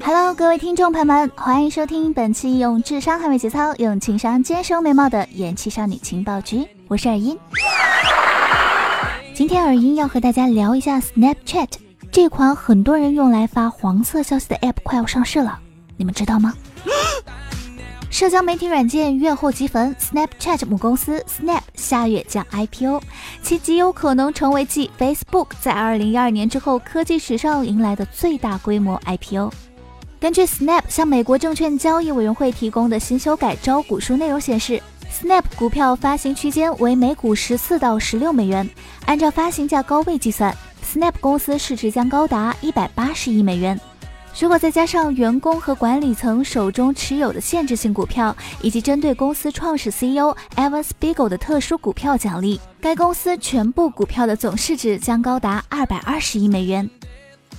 [0.00, 7.36] Hello，各位听众朋友们，欢迎收听本期用智商捍卫节操、用情商坚守美貌的元气少女情报局，我是耳音。
[9.34, 11.68] 今天耳音要和大家聊一下 Snapchat
[12.10, 15.58] 这款很多人用来发黄色消息的 App 快要上市了，
[15.96, 16.54] 你们知道吗？
[18.08, 23.00] 社交媒体软件月后即焚，Snapchat 母公司 Snap 下月将 IPO，
[23.42, 29.52] 其极有可能成为继 Facebook 在2012年之后科技史上迎来的最大规模 IPO。
[30.20, 38.68] 根据 Snap 向美国证券交易委员会提供的新修改招股书内容显示，Snap 股票发行区间为每股十四到十六美元。
[39.06, 40.52] 按照发行价高位计算
[40.84, 43.80] ，Snap 公司市值将高达一百八十亿美元。
[44.40, 56.90] 如果再加上员工和管理层手中持有的限制性股票，以及针对公司创始 CEO Evan Spiegel 的特殊股票奖励，该公司全部股票的总市值将高达二百二十亿美元。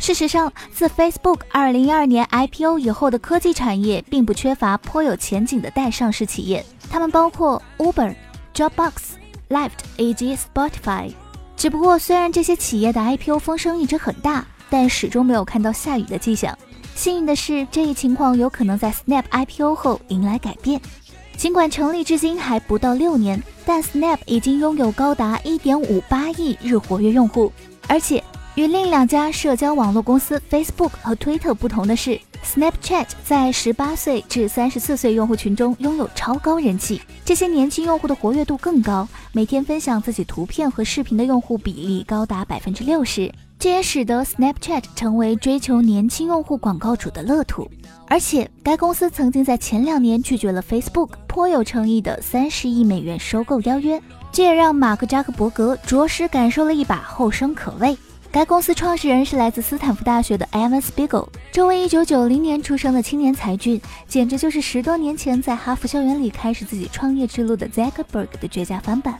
[0.00, 8.14] 事实上，自 Facebook 2012年 IPO 以后的科技产业并不缺乏颇有前景的待上市企业，它们包括 Uber、
[8.54, 8.92] Dropbox、
[9.50, 11.12] Lyft 以及 Spotify。
[11.54, 16.58] 只不过，虽然这些企业的 IPO 风声一直很大，但始终没有看到下雨的迹象。
[16.94, 20.80] 幸运的是，这一情况有可能在 Snap IPO 后迎来改变。
[21.36, 27.52] 尽管成立至今还不到六年，但 Snap 已经拥有高达1.58亿日活跃用户，
[27.86, 28.24] 而且。
[28.56, 37.00] 与另两家社交网络公司 Facebook 和 Twitter 不同的是，Snapchat 在十八岁至三十四岁用户群中拥有超高人气。
[37.24, 43.32] 这些年轻用户的活跃度更高，每天分享自己图片和视频的用户比例高达百分之六十。
[43.56, 47.70] 这也使得 Snapchat 成为追求年轻用户广告主的乐土。
[48.08, 54.02] 而且，该公司曾经在前两年拒绝了 Facebook 颇有诚意的三十亿美元收购邀约，
[54.32, 57.96] 这也让马克扎克伯格着实感受了一把后生可畏。
[58.32, 69.18] 该公司创始人是来自斯坦福大学的 Evan Spiegel，这位1990年出生的青年才俊，简直就是十多年前在哈佛校园里开始自己创业之路的 Zuckerberg 的绝佳翻版。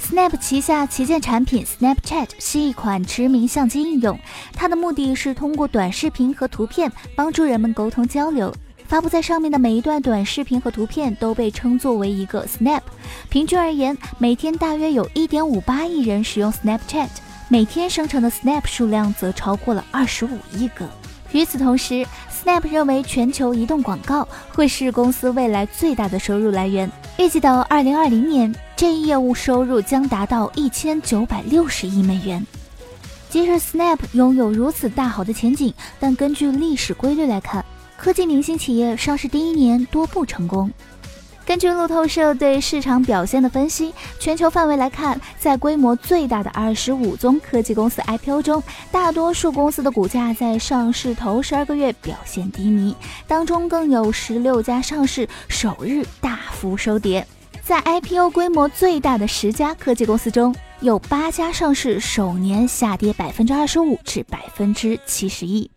[0.00, 4.18] Snap 旗下旗舰产品 Snapchat 是一款知名相机应用，
[4.52, 8.52] 它的目的是通过短视频和图片帮助人们沟通交流。
[8.88, 12.80] 发布在上面的每一段短视频和图片都被称作为一个 Snap。
[13.28, 17.06] 平均而言，每天大约有一点五八亿人使用 Snapchat。
[17.52, 20.88] 每天生成的 Snap 数量则超过了二十五亿个。
[21.32, 26.88] 与此同时，Snap 认为全球移动广告会是公司未来最大的收入来源。
[27.18, 32.46] 预计到二零二零年，这一业务收入将达到一千九百六十亿美元。
[33.28, 37.64] 即使 Snap 拥有如此大好的前景，但根据历史规律来看，
[37.96, 40.70] 科技明星企业上市第一年多不成功。
[41.50, 48.62] 根据路透社对市场表现的分析，全球范围来看，在规模最大的二十五宗科技公司 IPO 中，
[48.92, 52.94] 大多数公司的股价在上市头十二个月表现低迷，
[53.26, 57.26] 当中更有十六家上市首日大幅收跌。
[57.64, 65.68] 在 IPO 规模最大的十家科技公司中，有八家上市首年下跌百分之二十五至百分之七十一。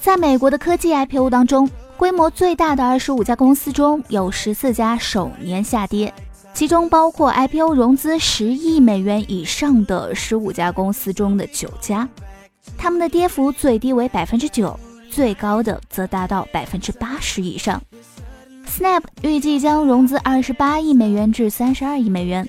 [0.00, 6.12] 在美国的科技 IPO 当中，规模最大的二十五家公司中有十四家首年下跌，
[6.54, 12.08] 其中包括 IPO 融资十亿美元以上的十五家公司中的九家，
[12.78, 14.78] 他们的跌幅最低为百分之九，
[15.10, 17.82] 最高的则达到百分之八十以上。
[18.66, 22.48] Snap 预计将融资二十八亿美元至三十二亿美元。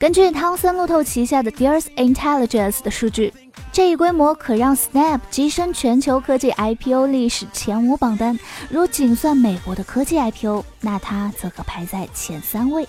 [0.00, 3.34] 根据汤森路透旗下的 Dears Intelligence 的数据。
[3.72, 8.38] 这一规模可让 Snap 跻身全球科技 IPO 历史前五榜单。
[8.70, 12.86] 如仅算美国的科技 IPO，那它则可排在前三位。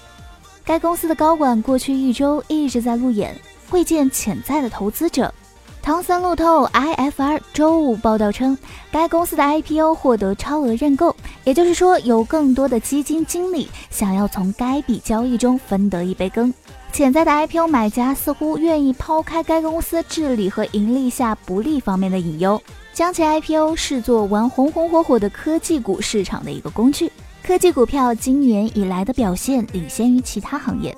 [0.64, 3.36] 该公司的高管过去一周一直在路演，
[3.70, 5.34] 会见潜在的投资者。
[5.82, 8.56] 唐森路透 IFR 周五报道称，
[8.92, 16.54] 该公司的 IPO 获得超额认购，也就是说，有更多的基金经理想要从该笔交易中分得一杯羹。
[16.92, 22.62] 潜在的 IPO 买家似乎愿意抛开该公司治理和盈利下不利方面的隐忧，
[22.94, 27.10] 将其 IPO 视作玩红红火火的科技股市场的一个工具。
[27.42, 30.96] 科技股票今年以来的表现领先于其他行业。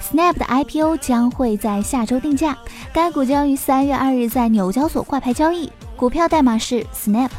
[0.00, 2.56] Snap 的 IPO 将会在下周定价，
[2.92, 7.30] 该股将于三月二日在纽交所挂牌交易，股票代码是 Snap。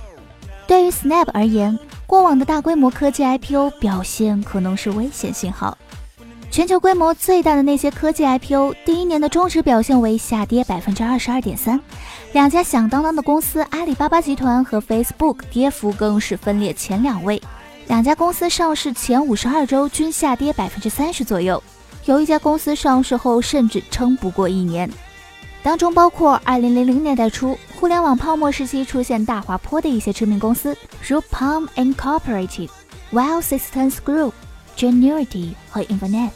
[0.67, 5.77] 对于 Snap 而言，过往的大规模科技 IPO 表现可能是危险信号。
[6.53, 11.81] 全球规模最大的那些科技 IPO，第一年的中值表现为下跌百分之二十二点三，
[12.31, 17.41] 两家响当当的公司阿里巴巴集团和 Facebook 跌幅更是分列前两位，
[17.87, 21.61] 两家公司上市前五十二周均下跌百分之三十左右。
[22.05, 24.87] 有一家公司上市后甚至撑不过一年，
[25.63, 26.59] 当中包括2000
[27.01, 32.69] 年代初互联网泡沫时期出现大滑坡的一些知名公司，如 Palm Incorporated、
[33.11, 34.33] Well Systems Group、
[34.77, 36.31] Genuity 和 Infinet。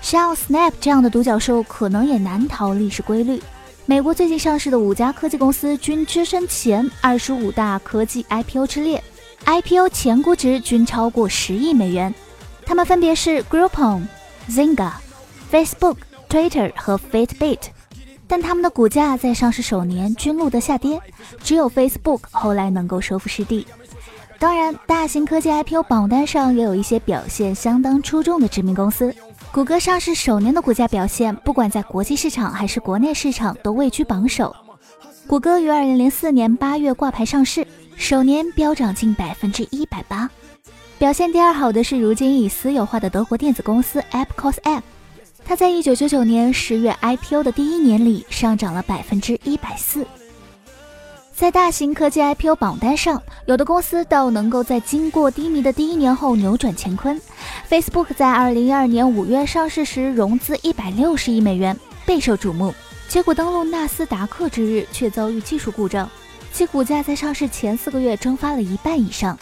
[0.00, 3.42] 像 Snap 这样的独角兽可能也难逃历史规律。
[3.86, 9.02] 美国最近上市的五家科技公司均只身前二十五大科技 IPO 之列
[9.44, 12.14] ，IPO 前估值均超过十亿美元，
[12.64, 14.02] 它们分别是 Groupon。
[14.50, 14.90] Zynga、
[15.52, 15.98] Facebook、
[16.28, 17.60] Twitter 和 Fitbit，
[18.26, 21.00] 但他们的股价在上市首年均录得下跌，
[21.44, 23.64] 只有 Facebook 后来能够收复失地。
[24.42, 29.14] 当然，大型科技 IPO 榜单上也有一些表现相当出众的知名公司。
[29.52, 34.52] 谷歌上市首年的股价表现，不管在国际市场还是国内市场都位居榜首。
[35.28, 40.28] 谷歌于2004年8月挂牌上市，首年飙涨近百分之一百八。
[40.98, 44.82] 表现第二好的是如今已私有化的德国电子公司 AppCos App，
[45.44, 50.04] 它在一九九九年十月 IPO 的第一年里上涨了百分之一百四。
[51.34, 57.20] 在大型科技 IPO 榜单上，有的公司倒能够在经过低迷的第一年后扭转乾坤。
[57.68, 62.72] Facebook 在二零一二年五月上市时融资一百六十亿美元，备受瞩目，
[63.08, 66.08] 结果登陆纳斯达克之日却遭遇技术故障，
[66.52, 69.36] 其股价在上市前四个月蒸发了一半以上。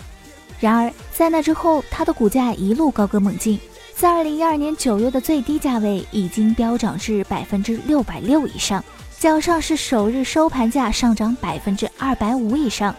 [0.61, 3.59] 然而，在那之后，它的股价一路高歌猛进，
[3.95, 8.83] 在二零一二年九月的最低价位已经飙涨至百分之六百六以上，
[9.20, 12.94] 较上市首日收盘价上涨百分之二百五以上。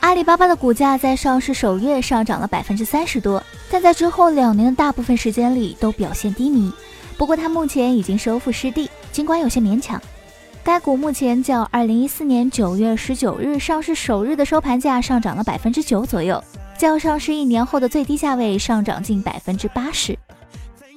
[0.00, 6.70] 阿里巴巴的股价在上市首月上涨了百分之三十多，但在之后两年的大部分时间里都表现低迷。
[7.16, 9.98] 不过，它目前已经收复失地，尽管有些勉强。
[10.62, 16.44] 该股目前较二零一四年九月十九日上市首日的收盘价上涨了百分之九左右，
[16.76, 20.18] 较上市一年后的最低价位上涨近百分之八十。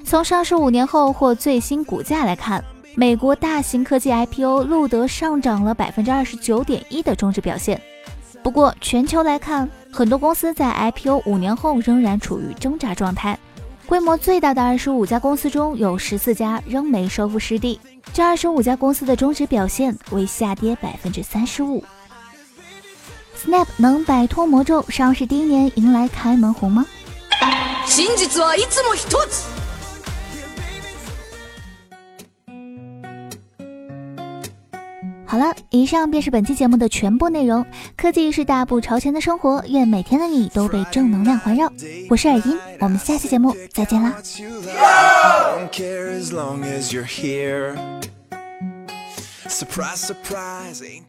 [0.03, 2.61] 从上市五年后或最新股价来看，
[2.99, 7.79] 美国大型科技 IPO 录得上涨了百分之二十九点一的中值表现。
[8.41, 13.37] 不过全球来看，很多公司在 IPO 五年后仍然处于挣扎状态。
[13.85, 17.79] 规模最大的二十五家公司中有十四家仍没收复失地。
[18.11, 21.83] 这二十五家公司的中值表现为下跌百分之三十五。
[23.39, 26.83] Snap 能摆脱魔咒，上市第一年迎来开门红吗？
[35.27, 37.65] 好了，以上便是本期节目的全部内容。
[37.97, 41.69] 科技是大步朝前的生活，愿每天的你都被正能量环绕。
[42.09, 44.15] 我是尔音，我们下期节目再见啦。
[49.49, 51.07] Surprise, surprise, ain't